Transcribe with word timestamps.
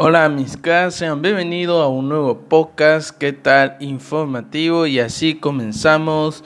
Hola 0.00 0.28
mis 0.28 0.56
caras, 0.56 0.94
sean 0.94 1.20
bienvenidos 1.22 1.82
a 1.82 1.88
un 1.88 2.08
nuevo 2.08 2.38
podcast, 2.38 3.10
¿qué 3.10 3.32
tal? 3.32 3.76
Informativo 3.80 4.86
y 4.86 5.00
así 5.00 5.34
comenzamos 5.34 6.44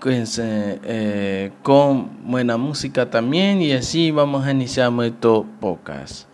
pues, 0.00 0.38
eh, 0.38 0.80
eh, 0.84 1.52
con 1.62 2.24
buena 2.30 2.56
música 2.56 3.10
también 3.10 3.60
y 3.60 3.72
así 3.72 4.12
vamos 4.12 4.46
a 4.46 4.52
iniciar 4.52 4.90
nuestro 4.90 5.44
podcast. 5.60 6.29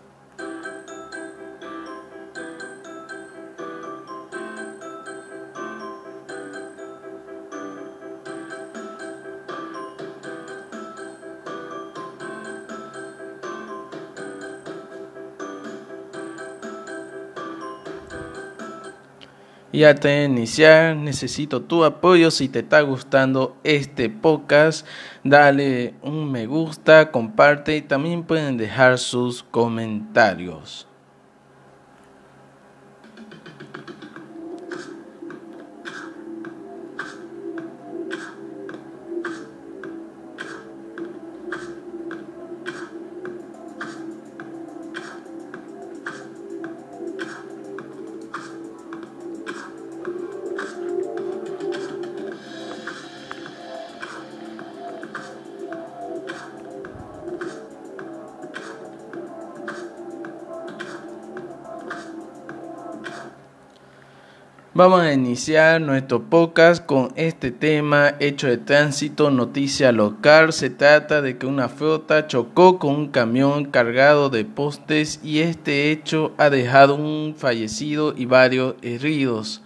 Y 19.77 19.83
antes 19.83 20.11
de 20.11 20.23
iniciar, 20.23 20.95
necesito 20.95 21.61
tu 21.61 21.83
apoyo. 21.83 22.31
Si 22.31 22.49
te 22.49 22.61
está 22.61 22.81
gustando 22.81 23.57
este 23.63 24.09
podcast, 24.09 24.87
dale 25.23 25.93
un 26.01 26.31
me 26.31 26.47
gusta, 26.47 27.11
comparte 27.11 27.77
y 27.77 27.83
también 27.83 28.23
pueden 28.23 28.57
dejar 28.57 28.97
sus 28.97 29.43
comentarios. 29.43 30.86
Vamos 64.77 65.01
a 65.01 65.11
iniciar 65.11 65.81
nuestro 65.81 66.29
podcast 66.29 66.85
con 66.85 67.11
este 67.15 67.49
tema, 67.49 68.13
hecho 68.19 68.45
de 68.45 68.57
tránsito, 68.57 69.31
noticia 69.31 69.91
local. 69.91 70.53
Se 70.53 70.69
trata 70.69 71.23
de 71.23 71.39
que 71.39 71.47
una 71.47 71.67
flota 71.67 72.27
chocó 72.27 72.77
con 72.77 72.93
un 72.93 73.07
camión 73.07 73.65
cargado 73.65 74.29
de 74.29 74.45
postes 74.45 75.19
y 75.23 75.39
este 75.39 75.89
hecho 75.89 76.31
ha 76.37 76.51
dejado 76.51 76.93
un 76.93 77.33
fallecido 77.35 78.13
y 78.15 78.25
varios 78.25 78.75
heridos. 78.83 79.63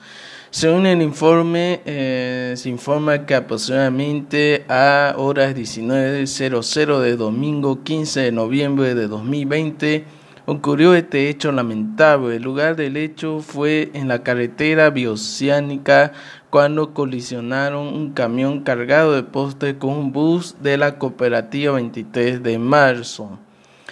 Según 0.49 0.85
el 0.85 1.01
informe, 1.01 1.81
eh, 1.85 2.53
se 2.55 2.69
informa 2.69 3.25
que 3.25 3.35
aproximadamente 3.35 4.63
a 4.69 5.15
horas 5.17 5.53
19.00 5.53 7.01
de 7.01 7.17
domingo 7.17 7.83
15 7.83 8.21
de 8.21 8.31
noviembre 8.31 8.95
de 8.95 9.09
2020, 9.09 10.05
ocurrió 10.51 10.93
este 10.95 11.29
hecho 11.29 11.51
lamentable. 11.53 12.35
El 12.35 12.43
lugar 12.43 12.75
del 12.75 12.97
hecho 12.97 13.39
fue 13.39 13.89
en 13.93 14.09
la 14.09 14.21
carretera 14.21 14.89
bioceánica 14.89 16.11
cuando 16.49 16.93
colisionaron 16.93 17.87
un 17.87 18.11
camión 18.11 18.61
cargado 18.61 19.13
de 19.13 19.23
postes 19.23 19.75
con 19.75 19.91
un 19.91 20.11
bus 20.11 20.57
de 20.61 20.75
la 20.75 20.99
cooperativa 20.99 21.75
23 21.75 22.43
de 22.43 22.59
marzo. 22.59 23.39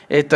Este 0.09 0.35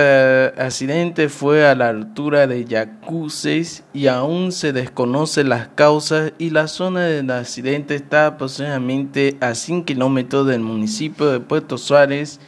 accidente 0.57 1.27
fue 1.27 1.67
a 1.67 1.75
la 1.75 1.89
altura 1.89 2.47
de 2.47 2.63
Yacuces 2.63 3.83
y 3.91 4.07
aún 4.07 4.53
se 4.53 4.71
desconocen 4.71 5.49
las 5.49 5.67
causas 5.69 6.31
y 6.37 6.51
la 6.51 6.67
zona 6.67 7.01
del 7.01 7.31
accidente 7.31 7.95
está 7.95 8.27
aproximadamente 8.27 9.35
a 9.41 9.55
100 9.55 9.83
kilómetros 9.83 10.47
del 10.47 10.61
municipio 10.61 11.31
de 11.31 11.41
Puerto 11.41 11.77
Suárez 11.77 12.39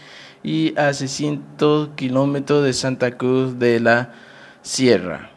y 0.46 0.78
a 0.78 0.94
600 0.94 1.90
kilómetros 1.96 2.64
de 2.64 2.74
Santa 2.74 3.18
Cruz 3.18 3.58
de 3.58 3.80
la 3.80 4.14
Sierra. 4.62 5.35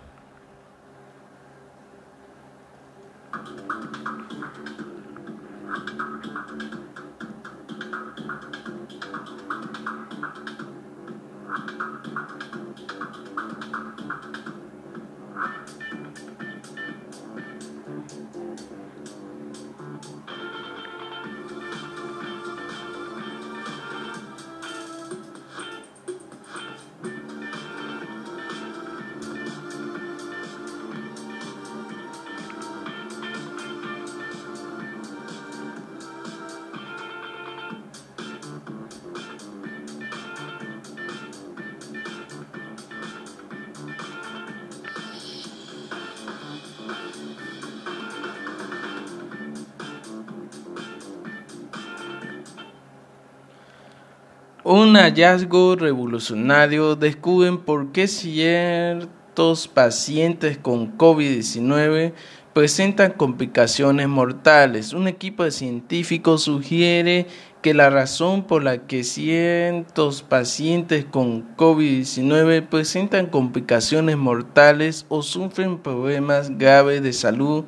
Un 54.71 54.97
hallazgo 54.97 55.77
revolucionario 55.77 56.95
descubren 56.95 57.57
por 57.57 57.91
qué 57.91 58.07
ciertos 58.07 59.67
pacientes 59.67 60.59
con 60.59 60.99
COVID-19 60.99 62.13
presentan 62.53 63.13
complicaciones 63.13 64.09
mortales. 64.09 64.93
Un 64.93 65.09
equipo 65.09 65.45
de 65.45 65.53
científicos 65.53 66.43
sugiere 66.43 67.29
que 67.63 67.73
la 67.73 67.89
razón 67.89 68.47
por 68.47 68.63
la 68.63 68.87
que 68.87 69.05
ciertos 69.05 70.21
pacientes 70.21 71.07
con 71.07 71.57
COVID-19 71.57 72.69
presentan 72.69 73.29
complicaciones 73.29 74.19
mortales 74.19 75.07
o 75.09 75.23
sufren 75.23 75.79
problemas 75.79 76.59
graves 76.59 77.03
de 77.03 77.15
salud 77.15 77.65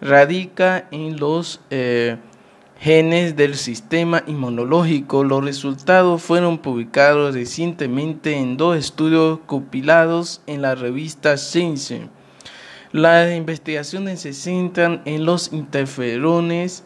radica 0.00 0.86
en 0.92 1.16
los 1.16 1.60
eh, 1.70 2.18
genes 2.78 3.36
del 3.36 3.56
sistema 3.56 4.22
inmunológico. 4.26 5.24
Los 5.24 5.44
resultados 5.44 6.22
fueron 6.22 6.58
publicados 6.58 7.34
recientemente 7.34 8.36
en 8.36 8.56
dos 8.56 8.76
estudios 8.76 9.40
compilados 9.46 10.42
en 10.46 10.62
la 10.62 10.74
revista 10.74 11.36
Science. 11.36 12.08
Las 12.92 13.34
investigaciones 13.34 14.20
se 14.20 14.32
centran 14.32 15.02
en 15.04 15.24
los 15.24 15.52
interferones 15.52 16.84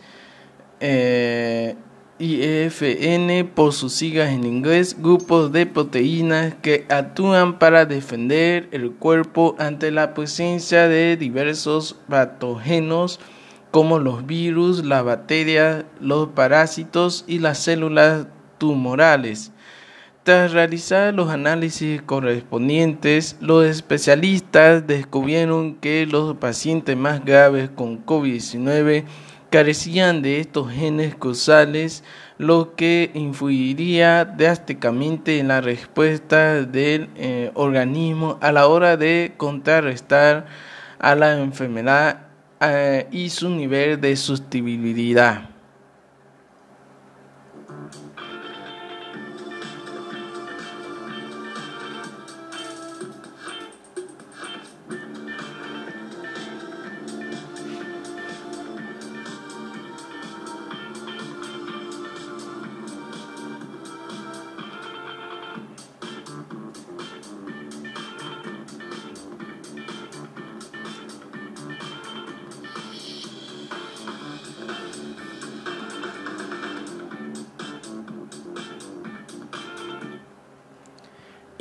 eh, 0.80 1.76
IFN 2.18 3.46
por 3.54 3.72
sus 3.72 3.92
siglas 3.94 4.30
en 4.30 4.44
inglés, 4.44 4.96
grupos 5.00 5.52
de 5.52 5.66
proteínas 5.66 6.54
que 6.62 6.84
actúan 6.88 7.58
para 7.58 7.86
defender 7.86 8.68
el 8.72 8.92
cuerpo 8.92 9.56
ante 9.58 9.90
la 9.90 10.14
presencia 10.14 10.88
de 10.88 11.16
diversos 11.16 11.96
patógenos 12.08 13.20
como 13.70 13.98
los 13.98 14.26
virus, 14.26 14.84
las 14.84 15.04
bacterias, 15.04 15.84
los 16.00 16.28
parásitos 16.28 17.24
y 17.26 17.38
las 17.38 17.58
células 17.58 18.26
tumorales. 18.58 19.52
Tras 20.22 20.52
realizar 20.52 21.14
los 21.14 21.30
análisis 21.30 22.02
correspondientes, 22.02 23.36
los 23.40 23.64
especialistas 23.64 24.86
descubrieron 24.86 25.76
que 25.76 26.06
los 26.06 26.36
pacientes 26.36 26.96
más 26.96 27.24
graves 27.24 27.70
con 27.74 28.04
COVID-19 28.04 29.04
carecían 29.50 30.22
de 30.22 30.40
estos 30.40 30.70
genes 30.70 31.14
causales, 31.14 32.04
lo 32.38 32.74
que 32.76 33.10
influiría 33.14 34.24
drásticamente 34.24 35.38
en 35.38 35.48
la 35.48 35.60
respuesta 35.60 36.62
del 36.62 37.08
eh, 37.16 37.50
organismo 37.54 38.38
a 38.40 38.52
la 38.52 38.66
hora 38.68 38.96
de 38.96 39.34
contrarrestar 39.36 40.46
a 40.98 41.14
la 41.14 41.38
enfermedad 41.38 42.29
eh, 42.60 43.08
y 43.10 43.30
su 43.30 43.48
nivel 43.48 44.00
de 44.00 44.14
sustentabilidad. 44.16 45.48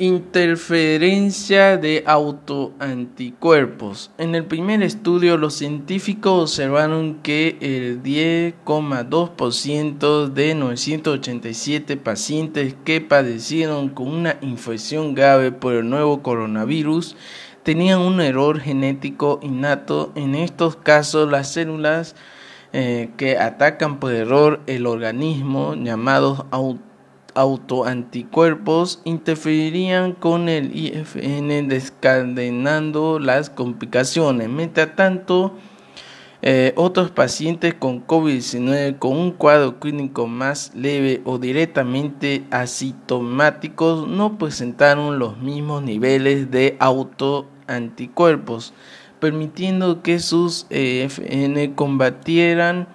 Interferencia 0.02 1.76
de 1.76 2.02
autoanticuerpos. 2.06 4.10
En 4.16 4.34
el 4.34 4.46
primer 4.46 4.82
estudio, 4.82 5.36
los 5.36 5.52
científicos 5.52 6.40
observaron 6.40 7.16
que 7.16 7.58
el 7.60 8.02
10,2% 8.02 10.28
de 10.28 10.54
987 10.54 11.98
pacientes 11.98 12.74
que 12.82 13.02
padecieron 13.02 13.90
con 13.90 14.08
una 14.08 14.38
infección 14.40 15.14
grave 15.14 15.52
por 15.52 15.74
el 15.74 15.90
nuevo 15.90 16.22
coronavirus 16.22 17.14
tenían 17.62 18.00
un 18.00 18.22
error 18.22 18.58
genético 18.58 19.38
innato. 19.42 20.12
En 20.14 20.34
estos 20.34 20.76
casos, 20.76 21.30
las 21.30 21.52
células 21.52 22.16
eh, 22.72 23.10
que 23.18 23.36
atacan 23.36 24.00
por 24.00 24.12
error 24.12 24.62
el 24.66 24.86
organismo, 24.86 25.74
llamados 25.74 26.46
autoanticuerpos, 26.52 26.89
autoanticuerpos 27.34 29.00
interferirían 29.04 30.12
con 30.12 30.48
el 30.48 30.76
IFN 30.76 31.68
descadenando 31.68 33.18
las 33.18 33.50
complicaciones. 33.50 34.48
Mientras 34.48 34.96
tanto, 34.96 35.54
eh, 36.42 36.72
otros 36.76 37.10
pacientes 37.10 37.74
con 37.74 38.06
COVID-19 38.06 38.98
con 38.98 39.16
un 39.16 39.30
cuadro 39.32 39.78
clínico 39.78 40.26
más 40.26 40.72
leve 40.74 41.20
o 41.26 41.38
directamente 41.38 42.44
asintomáticos 42.50 44.08
no 44.08 44.38
presentaron 44.38 45.18
los 45.18 45.36
mismos 45.36 45.82
niveles 45.82 46.50
de 46.50 46.76
autoanticuerpos, 46.78 48.72
permitiendo 49.18 50.00
que 50.00 50.18
sus 50.18 50.66
IFN 50.70 51.74
combatieran 51.74 52.88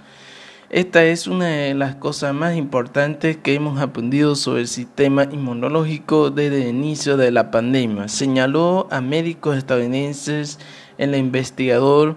Esta 0.70 1.04
es 1.04 1.26
una 1.26 1.46
de 1.46 1.74
las 1.74 1.94
cosas 1.94 2.34
más 2.34 2.54
importantes 2.54 3.38
que 3.38 3.54
hemos 3.54 3.80
aprendido 3.80 4.34
sobre 4.34 4.60
el 4.60 4.68
sistema 4.68 5.24
inmunológico 5.24 6.30
desde 6.30 6.68
el 6.68 6.76
inicio 6.76 7.16
de 7.16 7.30
la 7.30 7.50
pandemia, 7.50 8.08
señaló 8.08 8.86
a 8.90 9.00
médicos 9.00 9.56
estadounidenses 9.56 10.58
el 10.98 11.14
investigador 11.14 12.16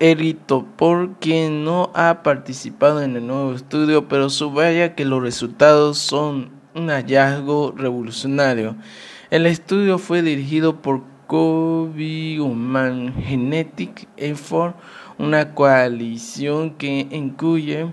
Eric 0.00 0.44
Topor, 0.46 1.12
quien 1.20 1.64
no 1.64 1.92
ha 1.94 2.24
participado 2.24 3.00
en 3.00 3.14
el 3.14 3.28
nuevo 3.28 3.54
estudio, 3.54 4.08
pero 4.08 4.28
subraya 4.28 4.96
que 4.96 5.04
los 5.04 5.22
resultados 5.22 5.98
son 5.98 6.50
un 6.74 6.90
hallazgo 6.90 7.72
revolucionario. 7.76 8.76
El 9.30 9.46
estudio 9.46 9.98
fue 9.98 10.22
dirigido 10.22 10.82
por 10.82 11.02
COVID 11.26 12.40
Human 12.40 13.14
Genetic 13.22 14.08
Effort, 14.16 14.76
una 15.18 15.54
coalición 15.54 16.74
que 16.74 17.06
incluye 17.10 17.92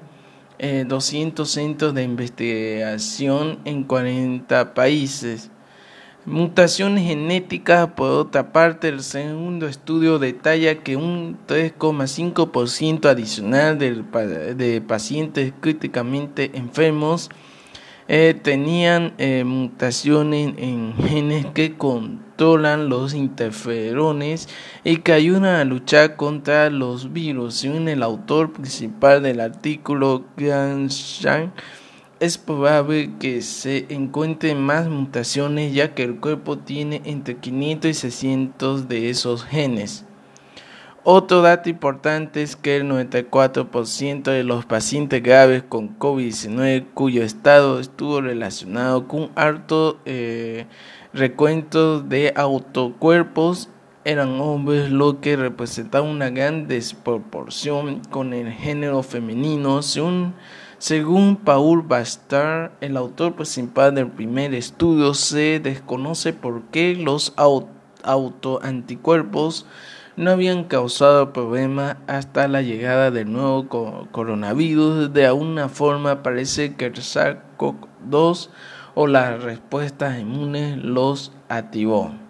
200 0.60 1.48
eh, 1.48 1.52
centros 1.52 1.94
de 1.94 2.04
investigación 2.04 3.60
en 3.66 3.84
40 3.84 4.74
países. 4.74 5.52
Mutaciones 6.26 7.08
genéticas, 7.08 7.88
por 7.94 8.12
otra 8.12 8.52
parte, 8.52 8.90
el 8.90 9.02
segundo 9.02 9.68
estudio 9.68 10.20
detalla 10.20 10.84
que 10.84 10.96
un 10.96 11.40
3,5% 11.48 13.10
adicional 13.10 13.80
de 13.80 14.84
pacientes 14.88 15.52
críticamente 15.60 16.52
enfermos 16.54 17.32
eh, 18.14 18.34
tenían 18.34 19.14
eh, 19.20 19.46
mutaciones 19.46 20.54
en 20.58 20.94
genes 20.98 21.46
que 21.54 21.78
controlan 21.78 22.90
los 22.90 23.14
interferones 23.14 24.50
y 24.84 24.98
que 24.98 25.14
ayudan 25.14 25.46
a 25.46 25.64
luchar 25.64 26.18
contra 26.18 26.70
los 26.70 27.14
virus. 27.14 27.56
Según 27.56 27.88
el 27.88 28.04
autor 28.04 28.52
principal 28.52 29.24
del 29.24 29.40
artículo, 29.40 30.26
Ganshan, 30.36 31.54
es 32.20 32.38
probable 32.38 33.14
que 33.18 33.42
se 33.42 33.86
encuentren 33.88 34.62
más 34.62 34.90
mutaciones 34.90 35.74
ya 35.74 35.96
que 35.96 36.04
el 36.04 36.20
cuerpo 36.20 36.58
tiene 36.58 37.02
entre 37.06 37.38
500 37.38 37.92
y 37.92 37.94
600 37.94 38.90
de 38.90 39.10
esos 39.10 39.46
genes. 39.46 40.04
Otro 41.04 41.42
dato 41.42 41.68
importante 41.68 42.44
es 42.44 42.56
que 42.56 42.76
el 42.76 42.84
94% 42.84 44.24
de 44.24 44.44
los 44.44 44.66
pacientes 44.66 45.24
graves 45.24 45.64
con 45.64 45.98
COVID-19 45.98 46.86
cuyo 46.94 47.24
estado 47.24 47.80
estuvo 47.80 48.22
relacionado 48.22 49.08
con 49.08 49.32
alto 49.34 49.98
eh, 50.06 50.68
recuento 51.12 52.02
de 52.02 52.34
autocuerpos 52.36 53.70
eran 54.04 54.40
hombres, 54.42 54.92
lo 54.92 55.22
que 55.22 55.36
representaba 55.36 56.08
una 56.08 56.30
gran 56.30 56.68
desproporción 56.68 58.02
con 58.12 58.34
el 58.34 58.52
género 58.52 59.02
femenino. 59.02 59.82
Según, 59.82 60.36
según 60.78 61.36
Paul 61.36 61.82
Bastard, 61.82 62.74
el 62.80 62.96
autor 62.96 63.34
principal 63.34 63.96
del 63.96 64.08
primer 64.08 64.54
estudio, 64.54 65.16
se 65.16 65.60
desconoce 65.60 66.34
por 66.34 66.62
qué 66.66 66.96
los 66.96 67.34
autoanticuerpos 68.04 69.66
no 70.18 70.32
habían 70.32 70.66
causado 70.66 71.34
problemas 71.34 71.98
hasta 72.08 72.48
la 72.48 72.62
llegada 72.62 73.12
del 73.12 73.32
nuevo 73.32 73.68
coronavirus. 74.12 75.14
De 75.14 75.26
alguna 75.26 75.70
forma 75.70 76.24
parece 76.24 76.76
que 76.76 76.86
el 76.86 76.94
SARS-CoV-2 76.94 78.50
o 78.96 79.08
las 79.08 79.42
respuestas 79.42 80.20
inmunes 80.20 80.78
los 80.78 81.32
activó. 81.50 82.21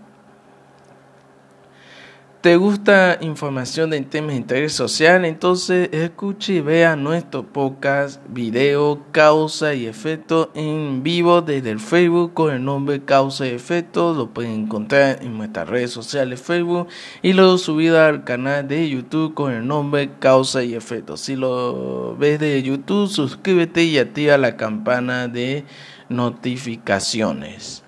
¿Te 2.42 2.56
gusta 2.56 3.20
información 3.22 3.92
de 3.92 4.02
temas 4.02 4.32
de 4.32 4.38
interés 4.38 4.74
social? 4.74 5.26
Entonces 5.26 5.90
escuche 5.92 6.54
y 6.54 6.62
vea 6.62 6.96
nuestro 6.96 7.46
podcast, 7.46 8.20
video, 8.30 9.00
causa 9.12 9.76
y 9.76 9.86
efecto 9.86 10.50
en 10.56 11.04
vivo 11.04 11.44
desde 11.44 11.70
el 11.70 11.80
Facebook 11.80 12.34
con 12.34 12.52
el 12.52 12.66
nombre 12.66 13.06
Causa 13.06 13.46
y 13.46 13.52
Efecto. 13.52 14.16
Lo 14.16 14.32
pueden 14.32 14.64
encontrar 14.64 15.20
en 15.22 15.38
nuestras 15.38 15.70
redes 15.70 15.92
sociales 15.92 16.42
Facebook 16.42 16.88
y 17.22 17.34
luego 17.34 17.60
subido 17.60 18.04
al 18.04 18.24
canal 18.24 18.68
de 18.68 18.90
YouTube 18.90 19.36
con 19.36 19.52
el 19.52 19.68
nombre 19.68 20.10
Causa 20.18 20.64
y 20.64 20.74
Efecto. 20.74 21.18
Si 21.18 21.36
lo 21.36 22.18
ves 22.18 22.40
de 22.40 22.64
YouTube, 22.64 23.08
suscríbete 23.08 23.84
y 23.84 24.00
activa 24.00 24.40
la 24.40 24.58
campana 24.58 25.28
de 25.28 25.64
notificaciones. 26.10 27.81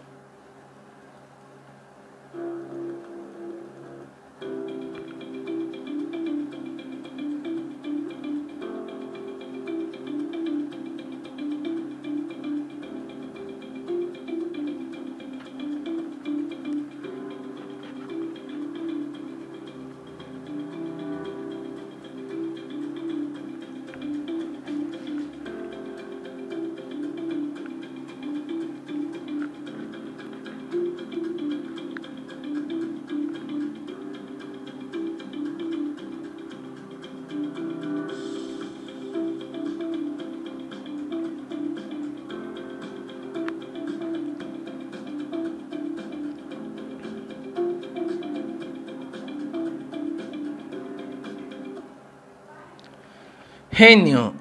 Genio. 53.73 54.35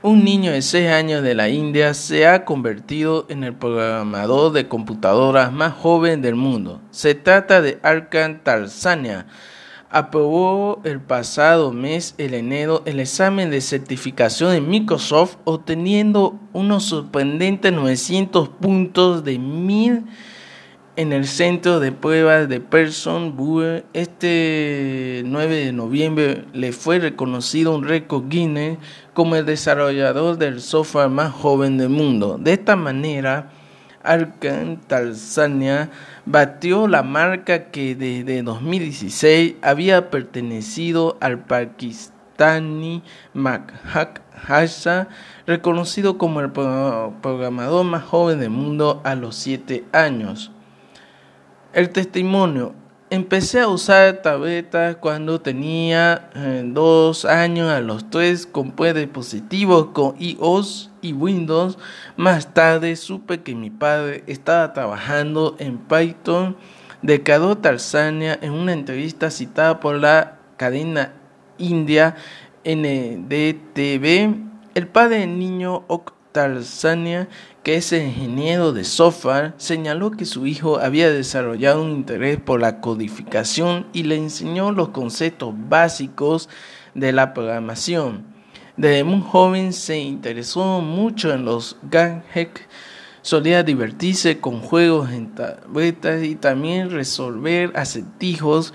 Un 0.00 0.24
niño 0.24 0.52
de 0.52 0.62
6 0.62 0.90
años 0.90 1.24
de 1.24 1.34
la 1.34 1.48
India 1.48 1.92
se 1.92 2.24
ha 2.24 2.44
convertido 2.44 3.26
en 3.28 3.42
el 3.42 3.52
programador 3.52 4.52
de 4.52 4.68
computadoras 4.68 5.52
más 5.52 5.72
joven 5.72 6.22
del 6.22 6.36
mundo. 6.36 6.80
Se 6.92 7.16
trata 7.16 7.60
de 7.60 7.80
Arkan 7.82 8.44
Tarzania. 8.44 9.26
Aprobó 9.90 10.80
el 10.84 11.00
pasado 11.00 11.72
mes, 11.72 12.14
el 12.16 12.34
enero, 12.34 12.82
el 12.86 13.00
examen 13.00 13.50
de 13.50 13.60
certificación 13.60 14.52
de 14.52 14.60
Microsoft, 14.60 15.38
obteniendo 15.42 16.38
unos 16.52 16.84
sorprendentes 16.84 17.72
900 17.72 18.50
puntos 18.50 19.24
de 19.24 19.40
1000 19.40 20.04
en 21.00 21.14
el 21.14 21.26
centro 21.26 21.80
de 21.80 21.92
pruebas 21.92 22.46
de 22.46 22.60
Person 22.60 23.34
Buer. 23.34 23.86
Este 23.94 25.22
9 25.24 25.64
de 25.64 25.72
noviembre 25.72 26.44
le 26.52 26.72
fue 26.72 26.98
reconocido 26.98 27.74
un 27.74 27.84
récord 27.84 28.28
Guinness 28.28 28.76
como 29.14 29.34
el 29.36 29.46
desarrollador 29.46 30.36
del 30.36 30.60
software 30.60 31.08
más 31.08 31.32
joven 31.32 31.78
del 31.78 31.88
mundo. 31.88 32.36
De 32.38 32.52
esta 32.52 32.76
manera, 32.76 33.48
Arkan 34.02 34.78
Tanzania 34.86 35.88
batió 36.26 36.86
la 36.86 37.02
marca 37.02 37.70
que 37.70 37.94
desde 37.94 38.42
2016 38.42 39.54
había 39.62 40.10
pertenecido 40.10 41.16
al 41.22 41.38
pakistani 41.38 43.02
Mahak 43.32 44.20
Hasha, 44.46 45.08
reconocido 45.46 46.18
como 46.18 46.40
el 46.40 46.50
programador 46.50 47.86
más 47.86 48.04
joven 48.04 48.38
del 48.38 48.50
mundo 48.50 49.00
a 49.02 49.14
los 49.14 49.36
7 49.36 49.84
años. 49.92 50.52
El 51.72 51.90
testimonio 51.90 52.74
Empecé 53.12 53.58
a 53.58 53.66
usar 53.66 54.22
tabletas 54.22 54.94
cuando 54.94 55.40
tenía 55.40 56.30
eh, 56.36 56.62
dos 56.64 57.24
años 57.24 57.68
a 57.68 57.80
los 57.80 58.08
tres 58.08 58.46
con 58.46 58.72
dispositivos 58.76 59.86
con 59.86 60.14
iOS 60.20 60.92
y 61.02 61.12
Windows. 61.12 61.76
Más 62.16 62.54
tarde 62.54 62.94
supe 62.94 63.42
que 63.42 63.56
mi 63.56 63.68
padre 63.68 64.22
estaba 64.28 64.72
trabajando 64.72 65.56
en 65.58 65.78
Python. 65.78 66.56
Declaró 67.02 67.58
Tarzania 67.58 68.38
en 68.40 68.52
una 68.52 68.74
entrevista 68.74 69.32
citada 69.32 69.80
por 69.80 69.96
la 69.96 70.38
cadena 70.56 71.12
india 71.58 72.14
NDTV. 72.64 74.36
El 74.76 74.86
padre 74.86 75.18
del 75.18 75.36
niño 75.36 75.82
Tarzania, 76.32 77.28
que 77.62 77.76
es 77.76 77.92
ingeniero 77.92 78.72
de 78.72 78.84
software, 78.84 79.54
señaló 79.56 80.10
que 80.10 80.24
su 80.24 80.46
hijo 80.46 80.78
había 80.78 81.10
desarrollado 81.10 81.82
un 81.82 81.90
interés 81.90 82.38
por 82.38 82.60
la 82.60 82.80
codificación 82.80 83.86
y 83.92 84.04
le 84.04 84.16
enseñó 84.16 84.72
los 84.72 84.90
conceptos 84.90 85.54
básicos 85.68 86.48
de 86.94 87.12
la 87.12 87.34
programación. 87.34 88.24
Desde 88.76 89.04
muy 89.04 89.20
joven 89.20 89.72
se 89.72 89.98
interesó 89.98 90.80
mucho 90.80 91.32
en 91.32 91.44
los 91.44 91.76
gadgets, 91.82 92.62
solía 93.22 93.62
divertirse 93.62 94.40
con 94.40 94.60
juegos 94.60 95.10
en 95.10 95.34
tabletas 95.34 96.22
y 96.22 96.36
también 96.36 96.90
resolver 96.90 97.72
acertijos. 97.74 98.72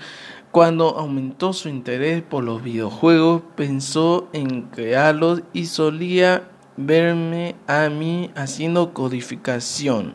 Cuando 0.52 0.96
aumentó 0.96 1.52
su 1.52 1.68
interés 1.68 2.22
por 2.22 2.44
los 2.44 2.62
videojuegos, 2.62 3.42
pensó 3.56 4.28
en 4.32 4.62
crearlos 4.62 5.42
y 5.52 5.66
solía 5.66 6.48
verme 6.76 7.54
a 7.66 7.88
mí 7.88 8.30
haciendo 8.34 8.92
codificación, 8.92 10.14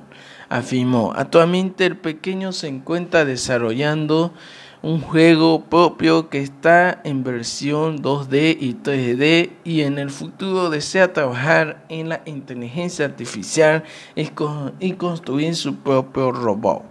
afirmó. 0.50 1.14
Actualmente 1.16 1.86
el 1.86 1.98
pequeño 1.98 2.52
se 2.52 2.68
encuentra 2.68 3.26
desarrollando 3.26 4.34
un 4.84 5.00
juego 5.00 5.66
propio 5.66 6.30
que 6.30 6.40
está 6.40 7.02
en 7.04 7.24
versión 7.24 8.02
2D 8.02 8.58
y 8.60 8.74
3D 8.74 9.52
y 9.64 9.82
en 9.82 10.00
el 10.00 10.10
futuro 10.10 10.72
desea 10.72 11.14
trabajar 11.14 11.86
en 11.90 12.10
la 12.10 12.24
inteligencia 12.26 13.06
artificial 13.06 13.84
y 14.16 14.94
construir 14.94 15.56
su 15.56 15.76
propio 15.76 16.32
robot. 16.32 16.91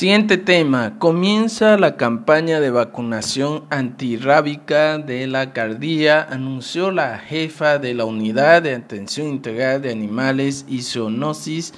Siguiente 0.00 0.38
tema. 0.38 0.98
Comienza 0.98 1.76
la 1.76 1.98
campaña 1.98 2.58
de 2.58 2.70
vacunación 2.70 3.66
antirrábica 3.68 4.96
de 4.96 5.26
la 5.26 5.52
Cardía, 5.52 6.22
anunció 6.22 6.90
la 6.90 7.18
jefa 7.18 7.78
de 7.78 7.92
la 7.92 8.06
Unidad 8.06 8.62
de 8.62 8.74
Atención 8.74 9.28
Integral 9.28 9.82
de 9.82 9.92
Animales 9.92 10.64
y 10.66 10.80
Zoonosis. 10.80 11.74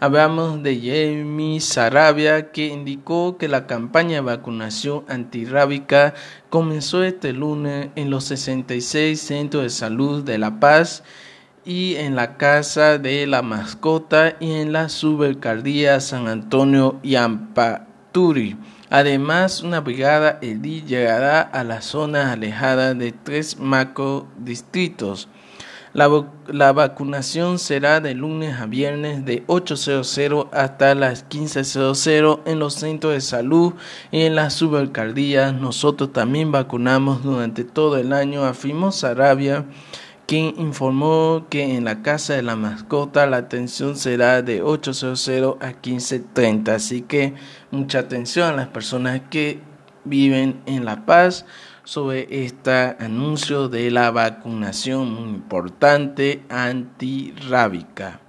Hablamos 0.00 0.64
de 0.64 0.80
Jamie 0.80 1.60
Sarabia, 1.60 2.50
que 2.50 2.66
indicó 2.66 3.38
que 3.38 3.46
la 3.46 3.68
campaña 3.68 4.16
de 4.16 4.22
vacunación 4.22 5.04
antirrábica 5.06 6.14
comenzó 6.48 7.04
este 7.04 7.32
lunes 7.32 7.90
en 7.94 8.10
los 8.10 8.24
66 8.24 9.20
centros 9.20 9.62
de 9.62 9.70
salud 9.70 10.24
de 10.24 10.38
La 10.38 10.58
Paz 10.58 11.04
y 11.64 11.96
en 11.96 12.16
la 12.16 12.36
Casa 12.36 12.98
de 12.98 13.26
la 13.26 13.42
Mascota 13.42 14.36
y 14.40 14.52
en 14.52 14.72
la 14.72 14.88
Subalcaldía 14.88 16.00
San 16.00 16.28
Antonio 16.28 16.98
y 17.02 17.16
Ampaturi. 17.16 18.56
Además, 18.88 19.62
una 19.62 19.80
brigada 19.80 20.38
EDI 20.42 20.82
llegará 20.82 21.42
a 21.42 21.62
las 21.62 21.84
zonas 21.84 22.26
alejadas 22.32 22.98
de 22.98 23.12
tres 23.12 23.58
macro 23.58 24.26
distritos. 24.38 25.28
La, 25.92 26.08
la, 26.46 26.72
vacunación 26.72 27.58
será 27.58 28.00
de 28.00 28.14
lunes 28.14 28.60
a 28.60 28.66
viernes 28.66 29.24
de 29.24 29.44
8.00 29.48 30.48
hasta 30.52 30.94
las 30.94 31.28
15.00 31.28 32.42
en 32.46 32.60
los 32.60 32.74
centros 32.74 33.12
de 33.12 33.20
salud 33.20 33.74
y 34.12 34.22
en 34.22 34.36
las 34.36 34.54
subalcaldías. 34.54 35.52
Nosotros 35.52 36.12
también 36.12 36.52
vacunamos 36.52 37.24
durante 37.24 37.64
todo 37.64 37.96
el 37.96 38.12
año, 38.12 38.44
afirmó 38.44 38.92
Sarabia 38.92 39.66
quien 40.30 40.54
informó 40.58 41.48
que 41.50 41.74
en 41.74 41.84
la 41.84 42.02
casa 42.02 42.34
de 42.34 42.42
la 42.42 42.54
mascota 42.54 43.26
la 43.26 43.38
atención 43.38 43.96
será 43.96 44.42
de 44.42 44.62
8.00 44.62 45.56
a 45.60 45.72
15.30. 45.82 46.68
Así 46.68 47.02
que 47.02 47.34
mucha 47.72 47.98
atención 47.98 48.48
a 48.48 48.56
las 48.56 48.68
personas 48.68 49.22
que 49.28 49.58
viven 50.04 50.62
en 50.66 50.84
La 50.84 51.04
Paz, 51.04 51.46
sobre 51.82 52.44
este 52.44 52.70
anuncio 53.00 53.68
de 53.68 53.90
la 53.90 54.12
vacunación 54.12 55.12
muy 55.12 55.30
importante 55.30 56.44
antirrábica. 56.48 58.20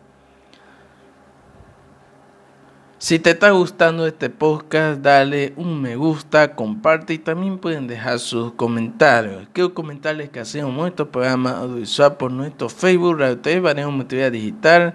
Si 3.02 3.18
te 3.18 3.32
está 3.32 3.50
gustando 3.50 4.06
este 4.06 4.30
podcast, 4.30 5.02
dale 5.02 5.54
un 5.56 5.82
me 5.82 5.96
gusta, 5.96 6.56
comparte 6.56 7.16
y 7.16 7.18
también 7.18 7.58
pueden 7.58 7.88
dejar 7.88 8.20
sus 8.20 8.54
comentarios. 8.54 9.48
Quiero 9.54 9.74
comentarles 9.74 10.30
que 10.30 10.40
hacemos 10.40 10.72
nuestro 10.72 11.12
programa 11.12 11.58
audiovisual 11.58 12.18
por 12.18 12.32
nuestro 12.32 12.70
Facebook, 12.70 13.18
Radio 13.18 13.40
TV, 13.40 13.60
Banejo 13.60 13.90
Multimedia 13.90 14.30
Digital, 14.30 14.94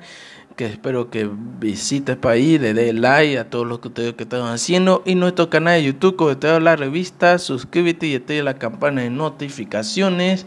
que 0.54 0.66
espero 0.66 1.10
que 1.10 1.28
visites 1.58 2.16
para 2.16 2.36
ahí, 2.36 2.60
le 2.60 2.74
dé 2.74 2.92
like 2.92 3.40
a 3.40 3.50
todos 3.50 3.66
los 3.66 3.80
que 3.80 3.88
ustedes 3.88 4.14
que 4.14 4.22
están 4.22 4.42
haciendo 4.42 5.02
y 5.04 5.16
nuestro 5.16 5.50
canal 5.50 5.74
de 5.74 5.86
YouTube, 5.86 6.14
como 6.14 6.36
te 6.36 6.60
la 6.60 6.76
revista, 6.76 7.40
suscríbete 7.40 8.06
y 8.06 8.14
activa 8.14 8.44
la 8.44 8.54
campana 8.54 9.02
de 9.02 9.10
notificaciones. 9.10 10.46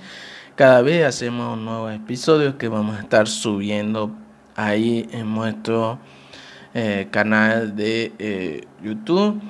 Cada 0.56 0.82
vez 0.82 1.06
hacemos 1.06 1.58
nuevos 1.58 1.94
episodios 1.94 2.56
que 2.56 2.70
vamos 2.70 2.96
a 2.96 3.02
estar 3.02 3.28
subiendo 3.28 4.16
ahí 4.56 5.10
en 5.12 5.36
nuestro 5.36 6.00
eh, 6.74 7.08
canal 7.12 7.76
de 7.76 8.14
eh, 8.20 8.62
YouTube. 8.84 9.42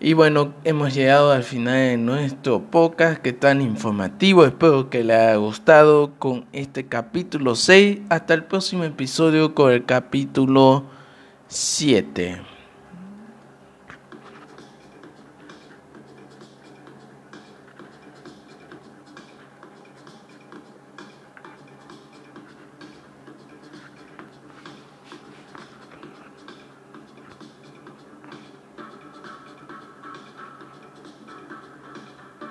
Y 0.00 0.12
bueno, 0.12 0.52
hemos 0.64 0.94
llegado 0.94 1.32
al 1.32 1.44
final 1.44 1.74
de 1.74 1.96
nuestro 1.96 2.60
podcast 2.60 3.22
que 3.22 3.32
tan 3.32 3.60
informativo. 3.60 4.44
Espero 4.44 4.90
que 4.90 5.02
le 5.02 5.14
haya 5.14 5.36
gustado 5.36 6.12
con 6.18 6.44
este 6.52 6.86
capítulo 6.86 7.54
6. 7.54 8.00
Hasta 8.10 8.34
el 8.34 8.44
próximo 8.44 8.84
episodio 8.84 9.54
con 9.54 9.72
el 9.72 9.84
capítulo 9.86 10.84
7. 11.48 12.53